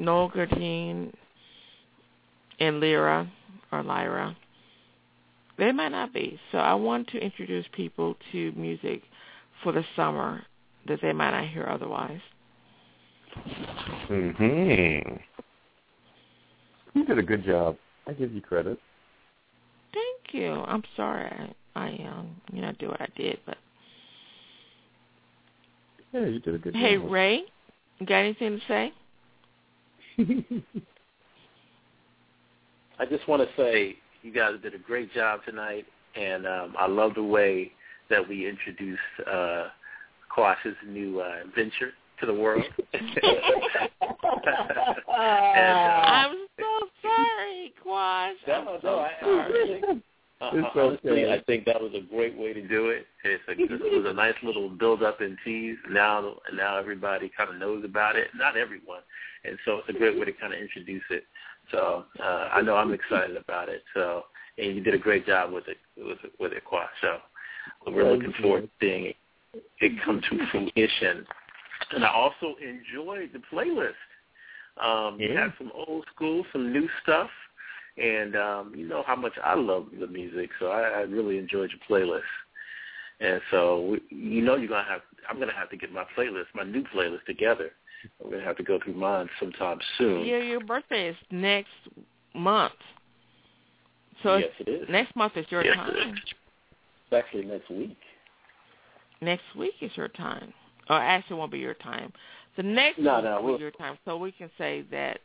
[0.00, 1.12] Noel Gourdin
[2.58, 3.30] and Lyra
[3.70, 4.36] or Lyra,
[5.60, 6.40] they might not be.
[6.50, 9.02] So I want to introduce people to music
[9.62, 10.42] for the summer
[10.88, 12.20] that they might not hear otherwise.
[14.08, 14.98] hmm
[16.94, 17.76] You did a good job.
[18.06, 18.78] I give you credit.
[19.92, 20.50] Thank you.
[20.52, 23.58] I'm sorry I, I um you know do what I did, but
[26.12, 27.10] Yeah, you did a good hey job.
[27.10, 27.42] Ray,
[27.98, 28.92] you got anything to say?
[32.98, 36.86] I just want to say you guys did a great job tonight, and um, I
[36.86, 37.72] love the way
[38.10, 39.00] that we introduced
[39.30, 39.68] uh,
[40.34, 42.62] Quash's new uh, venture to the world.
[42.92, 43.02] and,
[45.08, 48.36] uh, I'm so sorry, Quash.
[48.46, 49.82] I'm no, so no, I, I sorry.
[50.40, 51.32] uh, It's honestly, okay.
[51.32, 53.06] I think that was a great way to do it.
[53.24, 55.76] It's a, it was a nice little build up and tease.
[55.90, 58.28] Now, now everybody kind of knows about it.
[58.34, 59.02] Not everyone,
[59.44, 61.24] and so it's a great way to kind of introduce it.
[61.70, 63.82] So uh, I know I'm excited about it.
[63.94, 64.24] So
[64.58, 66.88] and you did a great job with it with it, with it, Quash.
[67.00, 67.18] So
[67.86, 68.42] we're Thank looking you.
[68.42, 69.16] forward to seeing it,
[69.80, 71.26] it come to fruition.
[71.92, 73.94] And I also enjoyed the playlist.
[74.82, 75.44] Um, You Yeah.
[75.44, 77.30] had some old school, some new stuff,
[77.96, 81.70] and um, you know how much I love the music, so I, I really enjoyed
[81.70, 82.22] your playlist.
[83.20, 85.02] And so we, you know you're gonna have.
[85.28, 87.70] I'm gonna have to get my playlist, my new playlist together.
[88.24, 90.26] I'm gonna have to go through mine sometime soon.
[90.26, 91.68] Yeah, your birthday is next
[92.34, 92.72] month.
[94.22, 94.88] So yes, it is.
[94.88, 95.94] next month is your Yes, time.
[95.96, 96.18] it is.
[97.10, 97.98] It's actually next week.
[99.20, 100.52] Next week is your time.
[100.88, 102.12] Or actually, it won't be your time.
[102.56, 103.98] The next No, week no, will be your time.
[104.04, 105.20] So we can say that.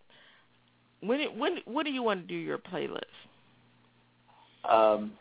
[1.01, 3.03] When it, when when do you want to do your playlist?
[4.69, 5.13] Um,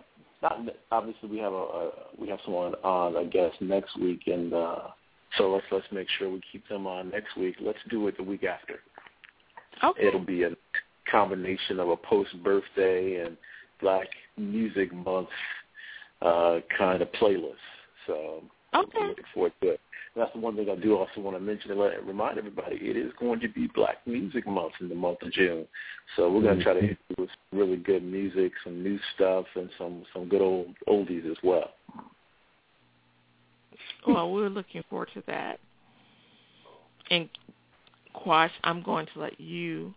[0.45, 0.61] not
[0.92, 4.78] obviously we have a, a we have someone on I guess next week, and uh,
[5.36, 7.57] so let's let's make sure we keep them on next week.
[7.61, 8.80] Let's do it the week after.
[9.82, 10.07] Okay.
[10.07, 10.51] It'll be a
[11.11, 13.36] combination of a post birthday and
[13.80, 15.28] Black Music Month
[16.22, 17.55] uh, kind of playlist.
[18.07, 18.42] So
[18.75, 19.07] I'm Okay.
[19.07, 19.81] looking forward to it.
[20.16, 22.77] That's the one thing I do also want to mention and let, remind everybody.
[22.77, 25.66] It is going to be Black Music Month in the month of June.
[26.16, 26.89] So we're going to try to mm-hmm.
[26.89, 30.75] hit you with some really good music, some new stuff, and some some good old
[30.89, 31.70] oldies as well.
[34.07, 35.59] Well, we're looking forward to that.
[37.11, 37.29] And
[38.12, 39.95] Quash, I'm going to let you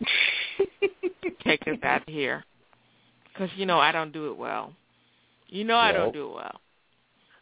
[1.44, 2.44] take us out here
[3.32, 4.72] because you know I don't do it well.
[5.48, 6.60] You know I don't do it well.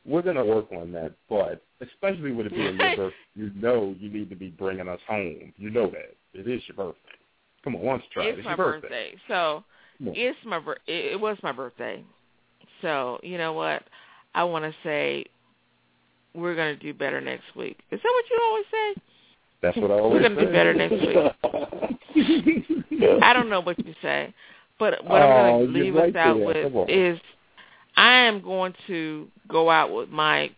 [0.05, 3.95] We're going to work on that, but especially with it being your birthday, you know
[3.99, 5.53] you need to be bringing us home.
[5.57, 6.15] You know that.
[6.35, 6.99] It is your birthday.
[7.63, 8.89] Come on, once try it's It's my your birthday.
[8.89, 9.63] birthday, so
[10.01, 12.03] it's my bir- it, it was my birthday.
[12.81, 13.83] So you know what?
[14.35, 15.25] I want to say
[16.35, 17.79] we're going to do better next week.
[17.93, 18.95] Is that what you always say?
[19.63, 20.29] That's what I always say.
[20.29, 21.17] We're gonna do better next week.
[23.23, 24.35] I don't know what you say,
[24.79, 26.69] but what Oh, I'm going to leave right us out there.
[26.69, 27.19] With is
[27.97, 30.51] I am going to go out with my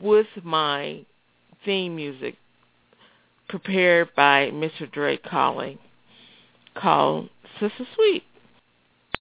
[0.00, 1.04] with my
[1.64, 2.36] theme music
[3.48, 4.90] prepared by Mr.
[4.90, 5.78] Drake Calling
[6.74, 7.28] called
[7.60, 8.24] Sister Sweet.